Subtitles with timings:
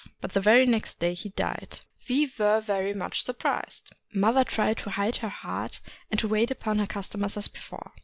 [0.19, 1.81] But the very next day he died.
[2.09, 3.93] We were very much surprised.
[4.11, 7.91] Mother tried to hide her heart, and to wait upon her customers as before.